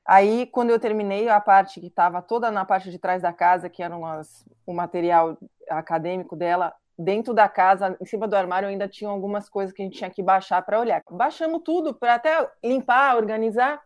[0.04, 3.70] Aí, quando eu terminei a parte que estava toda na parte de trás da casa,
[3.70, 5.38] que era umas, o material
[5.70, 9.86] acadêmico dela, dentro da casa, em cima do armário, ainda tinha algumas coisas que a
[9.86, 11.02] gente tinha que baixar para olhar.
[11.10, 13.82] Baixamos tudo para até limpar, organizar.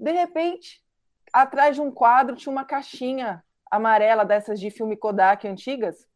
[0.00, 0.82] De repente,
[1.34, 6.08] atrás de um quadro tinha uma caixinha amarela dessas de filme Kodak antigas.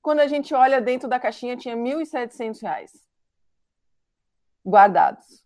[0.00, 3.09] Quando a gente olha dentro da caixinha, tinha R$ 1.700
[4.64, 5.44] guardados.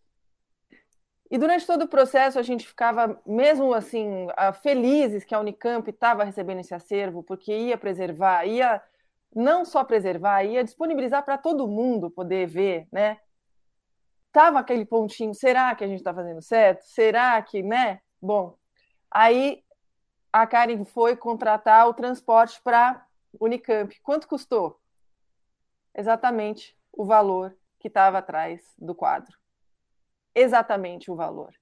[1.31, 4.29] E durante todo o processo a gente ficava, mesmo assim,
[4.63, 8.81] felizes que a Unicamp estava recebendo esse acervo, porque ia preservar, ia
[9.35, 13.19] não só preservar, ia disponibilizar para todo mundo poder ver, né?
[14.31, 16.83] Tava aquele pontinho, será que a gente está fazendo certo?
[16.83, 18.01] Será que, né?
[18.21, 18.57] Bom,
[19.11, 19.65] aí
[20.33, 23.05] a Karen foi contratar o transporte para
[23.41, 23.99] Unicamp.
[24.03, 24.81] Quanto custou?
[25.95, 29.37] Exatamente o valor que estava atrás do quadro.
[30.35, 31.53] Exatamente o valor.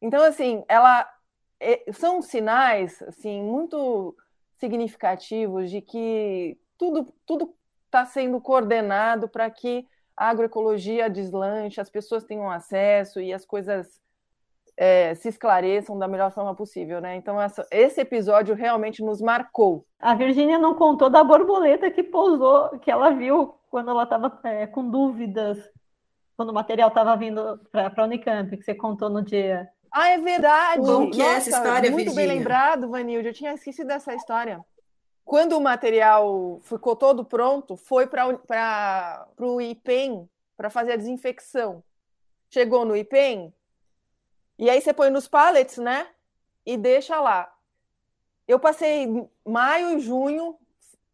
[0.00, 1.06] Então, assim, ela
[1.60, 4.16] é, são sinais assim muito
[4.56, 12.24] significativos de que tudo tudo está sendo coordenado para que a agroecologia deslanche, as pessoas
[12.24, 14.00] tenham acesso e as coisas
[14.80, 17.14] é, se esclareçam da melhor forma possível, né?
[17.14, 19.84] Então essa, esse episódio realmente nos marcou.
[19.98, 24.66] A Virgínia não contou da borboleta que pousou, que ela viu quando ela estava é,
[24.66, 25.58] com dúvidas,
[26.34, 29.68] quando o material estava vindo para a Unicamp, que você contou no dia.
[29.92, 30.82] Ah, é verdade!
[30.82, 32.28] Como que Nossa, é essa história, Muito Virginia?
[32.28, 33.28] bem lembrado, Vanilde.
[33.28, 34.64] Eu tinha esquecido dessa história.
[35.26, 41.84] Quando o material ficou todo pronto, foi para o IPEM para fazer a desinfecção.
[42.48, 43.52] Chegou no IPEM,
[44.60, 46.06] e aí você põe nos pallets, né?
[46.64, 47.52] E deixa lá.
[48.46, 49.08] Eu passei
[49.44, 50.58] maio e junho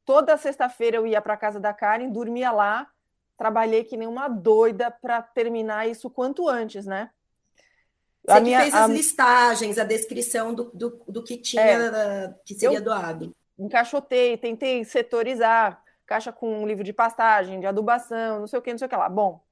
[0.06, 2.88] Toda sexta-feira eu ia para casa da Karen, dormia lá,
[3.36, 7.10] trabalhei que nem uma doida para terminar isso quanto antes, né?
[8.24, 8.92] Você minha, fez as a...
[8.92, 13.34] listagens, a descrição do, do, do que tinha, é, que seria doado.
[13.58, 18.70] Encaixotei, tentei setorizar, caixa com um livro de pastagem, de adubação, não sei o que,
[18.70, 19.08] não sei o que lá.
[19.08, 19.42] Bom,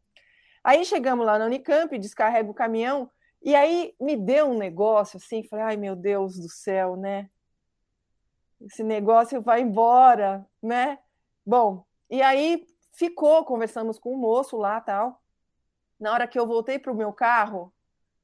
[0.62, 3.11] aí chegamos lá na Unicamp, descarrego o caminhão,
[3.44, 7.30] e aí me deu um negócio assim, falei, ai meu Deus do céu, né?
[8.66, 10.98] esse negócio vai embora, né?
[11.44, 15.22] Bom, e aí ficou, conversamos com o moço lá tal.
[16.00, 17.72] Na hora que eu voltei para o meu carro,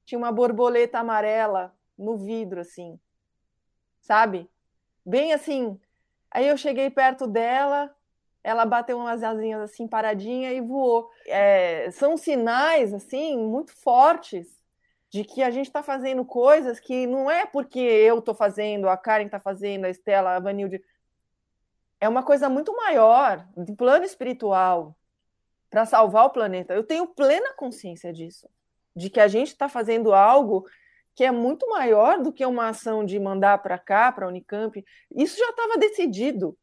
[0.05, 2.99] tinha uma borboleta amarela no vidro, assim,
[4.01, 4.51] sabe?
[5.05, 5.79] Bem assim.
[6.31, 7.95] Aí eu cheguei perto dela,
[8.43, 11.11] ela bateu umas asinhas assim paradinha e voou.
[11.27, 14.60] É, são sinais assim muito fortes
[15.11, 18.97] de que a gente está fazendo coisas que não é porque eu estou fazendo, a
[18.97, 20.83] Karen está fazendo, a Estela, a Vanilde.
[22.01, 24.97] É uma coisa muito maior, de plano espiritual,
[25.69, 26.73] para salvar o planeta.
[26.73, 28.49] Eu tenho plena consciência disso,
[28.95, 30.67] de que a gente está fazendo algo
[31.15, 34.83] que é muito maior do que uma ação de mandar para cá, para a Unicamp.
[35.11, 36.57] Isso já estava decidido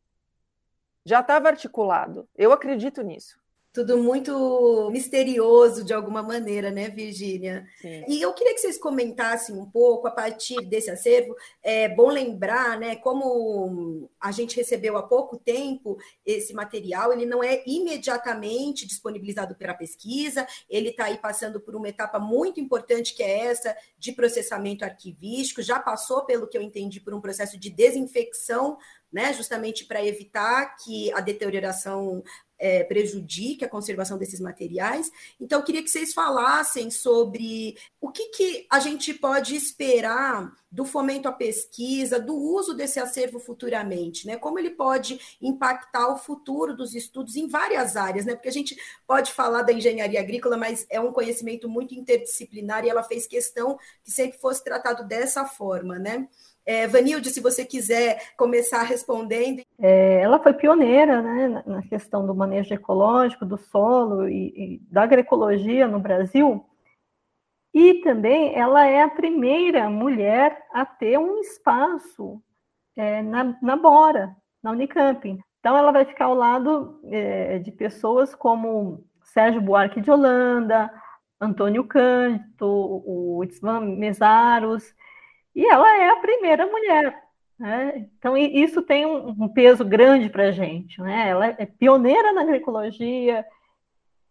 [1.07, 2.27] já estava articulado.
[2.35, 3.39] Eu acredito nisso.
[3.77, 7.63] Tudo muito misterioso de alguma maneira, né, Virgínia?
[8.07, 11.35] E eu queria que vocês comentassem um pouco a partir desse acervo.
[11.61, 17.43] É bom lembrar, né, como a gente recebeu há pouco tempo esse material, ele não
[17.43, 23.21] é imediatamente disponibilizado para pesquisa, ele está aí passando por uma etapa muito importante, que
[23.21, 27.69] é essa de processamento arquivístico, já passou, pelo que eu entendi, por um processo de
[27.69, 28.79] desinfecção
[29.11, 32.23] né, justamente para evitar que a deterioração
[32.57, 35.11] é, prejudique a conservação desses materiais.
[35.39, 40.83] Então, eu queria que vocês falassem sobre o que, que a gente pode esperar do
[40.83, 44.35] fomento à pesquisa, do uso desse acervo futuramente, né?
[44.35, 48.35] Como ele pode impactar o futuro dos estudos em várias áreas, né?
[48.35, 52.89] Porque a gente pode falar da engenharia agrícola, mas é um conhecimento muito interdisciplinar e
[52.89, 56.27] ela fez questão que sempre fosse tratado dessa forma, né?
[56.67, 59.61] É, Vanilde, se você quiser começar respondendo.
[59.79, 65.03] É, ela foi pioneira né, na questão do manejo ecológico do solo e, e, da
[65.03, 66.65] agroecologia no Brasil.
[67.73, 72.43] E também ela é a primeira mulher a ter um espaço
[72.97, 75.39] é, na, na Bora, na Unicamp.
[75.59, 80.91] Então, ela vai ficar ao lado é, de pessoas como Sérgio Buarque de Holanda,
[81.39, 84.93] Antônio Canto, o Itzvan Mesaros,
[85.57, 87.23] e ela é a primeira mulher.
[87.57, 88.05] Né?
[88.19, 91.01] Então, isso tem um, peso grande para a gente.
[91.01, 91.29] Né?
[91.29, 93.43] Ela é pioneira na agroecologia,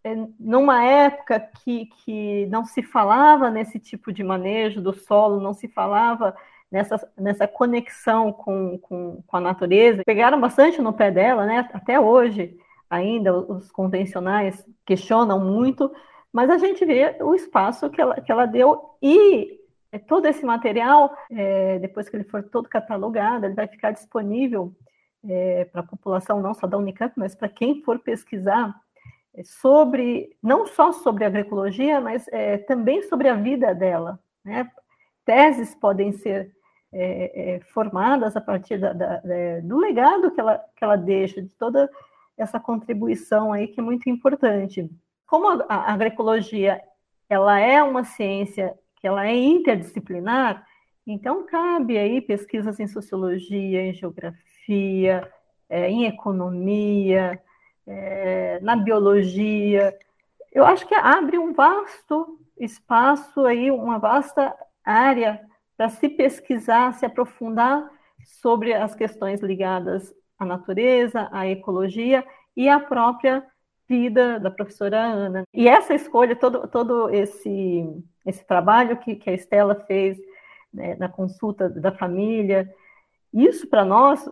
[0.05, 5.53] é, numa época que, que não se falava nesse tipo de manejo do solo, não
[5.53, 6.33] se falava
[6.71, 10.05] nessa, nessa conexão com, com, com a natureza.
[10.07, 11.69] Pegaram bastante no pé dela, né?
[11.73, 12.57] até hoje
[12.89, 15.91] ainda os convencionais questionam muito,
[16.33, 19.65] mas a gente vê o espaço que ela, que ela deu e é,
[19.99, 24.73] todo esse material, é, depois que ele for todo catalogado, ele vai ficar disponível
[25.29, 28.75] é, para a população, não só da Unicamp, mas para quem for pesquisar
[29.35, 34.19] é, sobre, não só sobre agroecologia, mas é, também sobre a vida dela.
[34.45, 34.69] Né?
[35.25, 36.55] Teses podem ser
[36.93, 39.21] é, formadas a partir da, da,
[39.63, 41.91] do legado que ela, que ela deixa, de toda
[42.37, 44.89] essa contribuição aí que é muito importante.
[45.27, 46.81] Como a, a agroecologia
[47.29, 50.67] ela é uma ciência que ela é interdisciplinar,
[51.07, 55.31] então cabe aí pesquisas em sociologia, em geografia,
[55.69, 57.41] é, em economia,
[57.87, 59.97] é, na biologia.
[60.53, 64.55] Eu acho que abre um vasto espaço aí, uma vasta
[64.85, 65.41] área
[65.77, 67.89] para se pesquisar, se aprofundar
[68.25, 73.45] sobre as questões ligadas à natureza, à ecologia e à própria
[73.88, 75.44] vida da professora Ana.
[75.53, 77.85] E essa escolha, todo, todo esse
[78.27, 80.18] esse trabalho que, que a Estela fez
[80.75, 82.68] né, na consulta da família.
[83.33, 84.29] Isso para nós,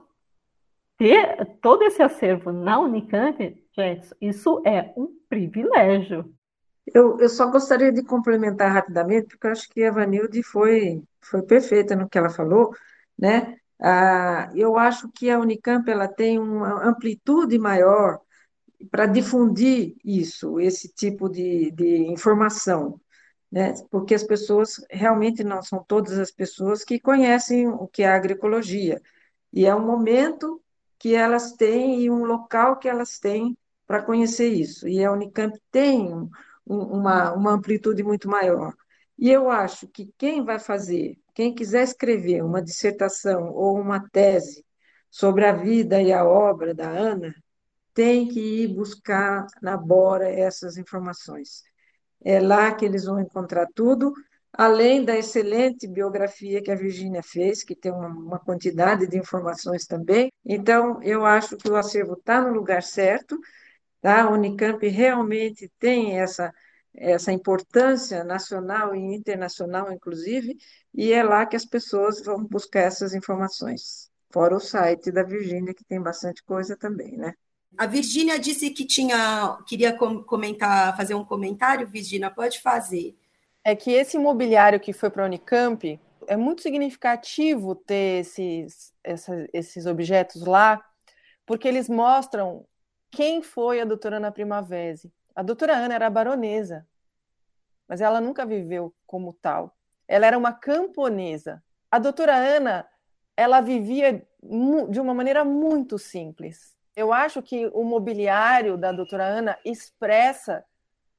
[0.99, 3.39] ter todo esse acervo na Unicamp,
[3.73, 6.33] gente, isso é um privilégio.
[6.93, 11.43] Eu, eu só gostaria de complementar rapidamente, porque eu acho que a Vanilde foi, foi
[11.43, 12.75] perfeita no que ela falou,
[13.19, 13.57] né?
[13.81, 18.21] Ah, eu acho que a Unicamp ela tem uma amplitude maior
[18.91, 23.01] para difundir isso, esse tipo de, de informação
[23.55, 23.73] né?
[23.89, 29.01] porque as pessoas realmente não são todas as pessoas que conhecem o que é agroecologia,
[29.53, 30.61] e é um momento
[30.99, 33.57] que elas têm e um local que elas têm
[33.87, 36.29] para conhecer isso, e a Unicamp tem um,
[36.67, 38.75] uma, uma amplitude muito maior.
[39.17, 44.65] E eu acho que quem vai fazer, quem quiser escrever uma dissertação ou uma tese
[45.09, 47.33] sobre a vida e a obra da Ana,
[47.95, 51.63] tem que ir buscar na Bora essas informações.
[52.25, 54.13] É lá que eles vão encontrar tudo,
[54.53, 59.87] além da excelente biografia que a Virgínia fez, que tem uma, uma, quantidade de informações
[59.87, 60.33] também.
[60.45, 63.39] Então, eu acho que o acervo está no lugar certo,
[64.01, 64.23] tá?
[64.23, 66.53] A Unicamp realmente tem essa,
[66.95, 70.57] essa importância nacional e internacional, inclusive,
[70.95, 74.11] e é lá que as pessoas vão buscar essas informações.
[74.33, 77.35] Fora o site da Virgínia, que tem bastante coisa também, né?
[77.77, 81.87] A Virgínia disse que tinha queria comentar, fazer um comentário.
[81.87, 83.17] Virgínia, pode fazer.
[83.65, 88.93] É que esse imobiliário que foi para a Unicamp é muito significativo ter esses,
[89.53, 90.83] esses objetos lá,
[91.45, 92.67] porque eles mostram
[93.11, 94.99] quem foi a doutora Ana Primavera.
[95.35, 96.87] A doutora Ana era baronesa,
[97.89, 99.77] mas ela nunca viveu como tal.
[100.07, 101.63] Ela era uma camponesa.
[101.91, 102.87] A doutora Ana,
[103.37, 104.27] ela vivia
[104.91, 106.75] de uma maneira muito simples.
[106.97, 110.65] Eu acho que o mobiliário da doutora Ana expressa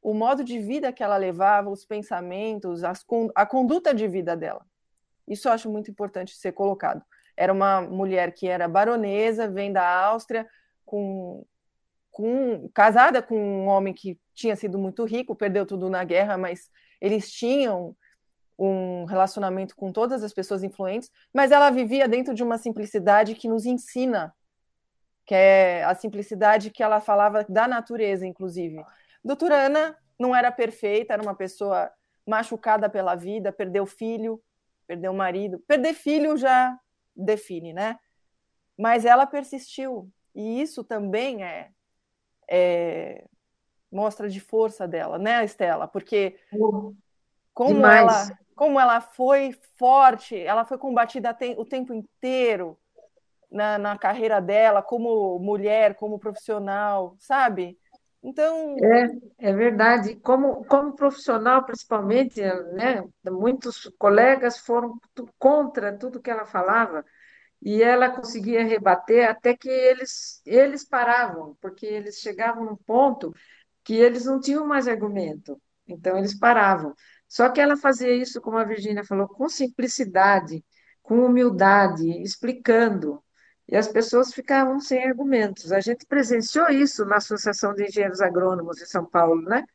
[0.01, 3.03] o modo de vida que ela levava, os pensamentos, as,
[3.33, 4.65] a conduta de vida dela.
[5.27, 7.03] Isso eu acho muito importante ser colocado.
[7.35, 10.47] Era uma mulher que era baronesa, vem da Áustria,
[10.85, 11.43] com,
[12.11, 16.69] com, casada com um homem que tinha sido muito rico, perdeu tudo na guerra, mas
[17.01, 17.95] eles tinham
[18.57, 23.49] um relacionamento com todas as pessoas influentes, mas ela vivia dentro de uma simplicidade que
[23.49, 24.33] nos ensina,
[25.25, 28.83] que é a simplicidade que ela falava da natureza, inclusive.
[29.23, 31.91] Doutora Ana não era perfeita, era uma pessoa
[32.25, 34.41] machucada pela vida, perdeu filho,
[34.85, 35.59] perdeu marido.
[35.67, 36.77] Perder filho já
[37.15, 37.97] define, né?
[38.77, 40.11] Mas ela persistiu.
[40.33, 41.71] E isso também é,
[42.47, 43.25] é
[43.91, 45.87] mostra de força dela, né, Estela?
[45.87, 46.37] Porque
[47.53, 52.77] como ela, como ela foi forte, ela foi combatida o tempo inteiro
[53.51, 57.77] na, na carreira dela, como mulher, como profissional, sabe?
[58.23, 58.75] Então.
[59.39, 60.15] É, é verdade.
[60.15, 62.41] Como, como profissional, principalmente,
[62.73, 64.99] né, muitos colegas foram
[65.37, 67.05] contra tudo que ela falava
[67.61, 73.33] e ela conseguia rebater até que eles, eles paravam, porque eles chegavam num ponto
[73.83, 76.93] que eles não tinham mais argumento, então eles paravam.
[77.27, 80.63] Só que ela fazia isso, como a Virginia falou, com simplicidade,
[81.01, 83.23] com humildade, explicando
[83.67, 85.71] e as pessoas ficavam sem argumentos.
[85.71, 89.65] A gente presenciou isso na Associação de Engenheiros Agrônomos de São Paulo, né?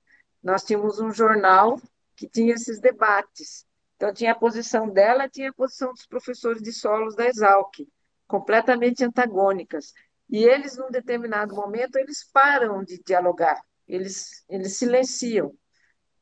[0.42, 1.80] Nós tínhamos um jornal
[2.16, 3.66] que tinha esses debates.
[3.96, 7.86] Então, tinha a posição dela, tinha a posição dos professores de solos da Exalc,
[8.26, 9.92] completamente antagônicas.
[10.28, 15.52] E eles, num determinado momento, eles param de dialogar, eles, eles silenciam,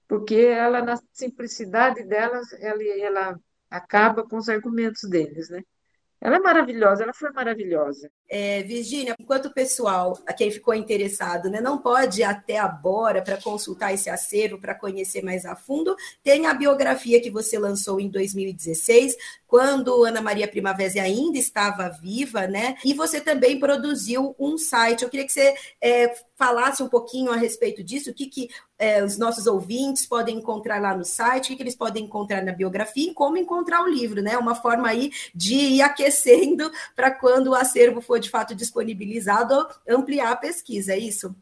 [0.08, 5.62] porque ela, na simplicidade dela, ela, ela acaba com os argumentos deles, né?
[6.20, 8.10] Ela é maravilhosa, ela foi maravilhosa.
[8.28, 12.66] É, Virgínia, enquanto o pessoal, a quem ficou interessado, né, não pode ir até a
[12.66, 17.56] Bora para consultar esse acervo, para conhecer mais a fundo, tem a biografia que você
[17.58, 19.16] lançou em 2016,
[19.46, 22.76] quando Ana Maria Primavera ainda estava viva, né?
[22.84, 25.02] E você também produziu um site.
[25.02, 29.02] Eu queria que você é, falasse um pouquinho a respeito disso, o que, que é,
[29.02, 32.52] os nossos ouvintes podem encontrar lá no site, o que, que eles podem encontrar na
[32.52, 34.38] biografia e como encontrar o livro, né?
[34.38, 40.30] Uma forma aí de ir aquecendo para quando o acervo for de fato disponibilizado, ampliar
[40.30, 41.34] a pesquisa, é isso?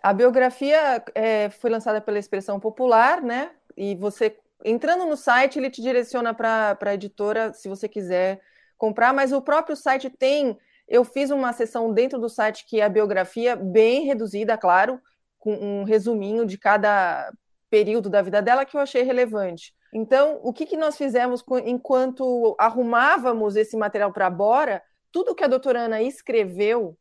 [0.00, 3.50] A biografia é, foi lançada pela Expressão Popular, né?
[3.76, 8.40] E você entrando no site, ele te direciona para a editora se você quiser
[8.76, 10.56] comprar, mas o próprio site tem.
[10.88, 15.00] Eu fiz uma sessão dentro do site que é a biografia, bem reduzida, claro,
[15.38, 17.30] com um resuminho de cada
[17.70, 19.74] período da vida dela que eu achei relevante.
[19.92, 24.82] Então, o que, que nós fizemos enquanto arrumávamos esse material para Bora?
[25.12, 26.96] Tudo que a doutora Ana escreveu,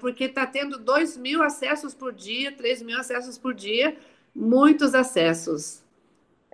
[0.00, 3.96] Porque está tendo 2 mil acessos por dia, 3 mil acessos por dia,
[4.34, 5.81] muitos acessos.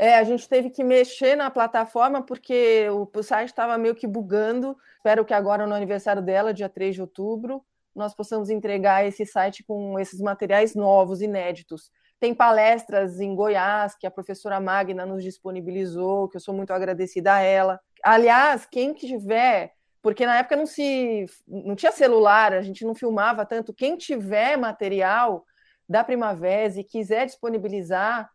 [0.00, 4.06] É, a gente teve que mexer na plataforma porque o, o site estava meio que
[4.06, 4.76] bugando.
[4.96, 7.64] Espero que agora, no aniversário dela, dia 3 de outubro,
[7.96, 11.90] nós possamos entregar esse site com esses materiais novos, inéditos.
[12.20, 17.34] Tem palestras em Goiás que a professora Magna nos disponibilizou, que eu sou muito agradecida
[17.34, 17.80] a ela.
[18.04, 23.44] Aliás, quem tiver, porque na época não se não tinha celular, a gente não filmava
[23.44, 23.74] tanto.
[23.74, 25.44] Quem tiver material
[25.88, 28.30] da Primavera e quiser disponibilizar,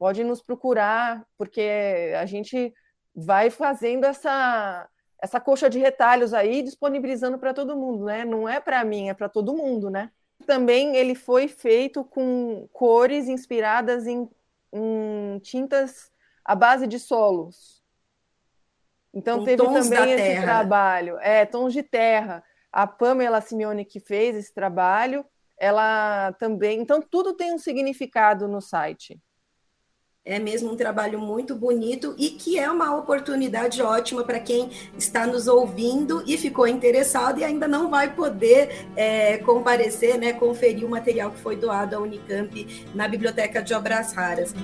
[0.00, 2.72] pode nos procurar, porque a gente
[3.14, 4.88] vai fazendo essa
[5.22, 8.24] essa coxa de retalhos aí, disponibilizando para todo mundo, né?
[8.24, 10.10] Não é para mim, é para todo mundo, né?
[10.46, 14.26] Também ele foi feito com cores inspiradas em,
[14.72, 16.10] em tintas
[16.42, 17.82] à base de solos.
[19.12, 20.42] Então com teve também esse terra.
[20.42, 22.42] trabalho, é tons de terra.
[22.72, 25.26] A Pamela Simeone que fez esse trabalho,
[25.58, 26.80] ela também.
[26.80, 29.20] Então tudo tem um significado no site.
[30.30, 35.26] É mesmo um trabalho muito bonito e que é uma oportunidade ótima para quem está
[35.26, 40.88] nos ouvindo e ficou interessado e ainda não vai poder é, comparecer, né, conferir o
[40.88, 44.54] material que foi doado à Unicamp na Biblioteca de Obras Raras.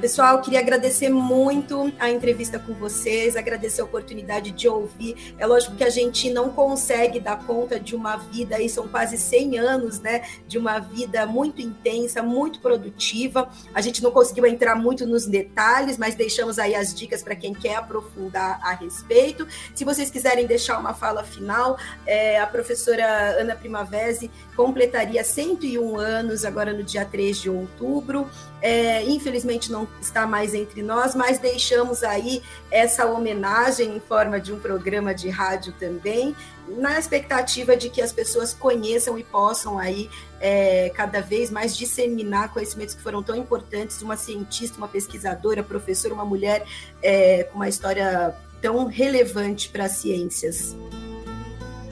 [0.00, 5.34] Pessoal, queria agradecer muito a entrevista com vocês, agradecer a oportunidade de ouvir.
[5.38, 9.18] É lógico que a gente não consegue dar conta de uma vida, aí são quase
[9.18, 13.50] 100 anos, né, de uma vida muito intensa, muito produtiva.
[13.74, 17.52] A gente não conseguiu entrar muito nos detalhes, mas deixamos aí as dicas para quem
[17.52, 19.46] quer aprofundar a respeito.
[19.74, 21.76] Se vocês quiserem deixar uma fala final,
[22.06, 23.04] é, a professora
[23.38, 28.26] Ana Primavesi completaria 101 anos agora no dia 3 de outubro.
[28.62, 34.52] É, infelizmente não está mais entre nós, mas deixamos aí essa homenagem em forma de
[34.52, 36.34] um programa de rádio também,
[36.68, 40.08] na expectativa de que as pessoas conheçam e possam aí
[40.40, 46.14] é, cada vez mais disseminar conhecimentos que foram tão importantes, uma cientista, uma pesquisadora, professora,
[46.14, 46.64] uma mulher
[47.02, 50.76] é, com uma história tão relevante para as ciências.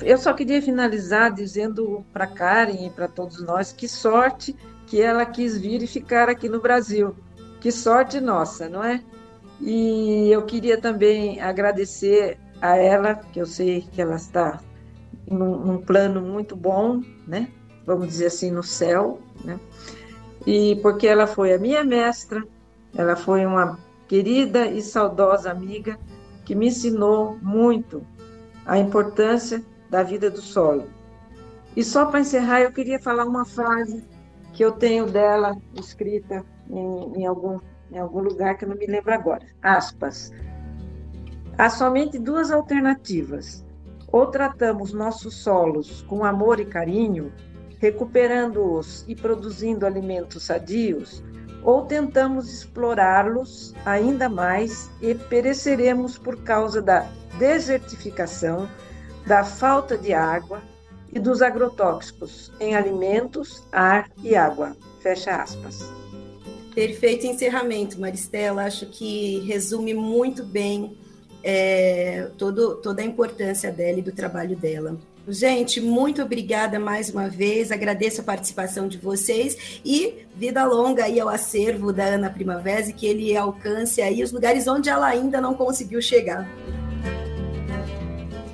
[0.03, 4.55] Eu só queria finalizar dizendo para Karen e para todos nós que sorte
[4.87, 7.15] que ela quis vir e ficar aqui no Brasil.
[7.61, 9.03] Que sorte nossa, não é?
[9.61, 14.61] E eu queria também agradecer a ela, que eu sei que ela está
[15.29, 17.49] num, num plano muito bom, né?
[17.85, 19.59] Vamos dizer assim, no céu, né?
[20.47, 22.45] E porque ela foi a minha mestra,
[22.95, 25.99] ela foi uma querida e saudosa amiga
[26.45, 28.07] que me ensinou muito
[28.65, 30.89] a importância da vida do solo.
[31.77, 34.05] E só para encerrar, eu queria falar uma frase
[34.53, 37.59] que eu tenho dela escrita em, em, algum,
[37.91, 39.47] em algum lugar que eu não me lembro agora.
[39.63, 40.33] Aspas.
[41.57, 43.65] Há somente duas alternativas.
[44.11, 47.33] Ou tratamos nossos solos com amor e carinho,
[47.79, 51.23] recuperando-os e produzindo alimentos sadios,
[51.63, 57.07] ou tentamos explorá-los ainda mais e pereceremos por causa da
[57.39, 58.69] desertificação,
[59.27, 60.63] da falta de água
[61.13, 64.77] e dos agrotóxicos em alimentos, ar e água.
[65.03, 65.93] Fecha aspas.
[66.79, 68.63] Perfeito encerramento, Maristela.
[68.63, 70.97] Acho que resume muito bem
[71.43, 74.97] é, todo, toda a importância dela e do trabalho dela.
[75.27, 81.19] Gente, muito obrigada mais uma vez, agradeço a participação de vocês e vida longa aí
[81.19, 85.55] ao acervo da Ana Primavera que ele alcance aí os lugares onde ela ainda não
[85.55, 86.49] conseguiu chegar.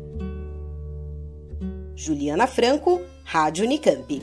[1.95, 4.23] Juliana Franco, Rádio Unicamp.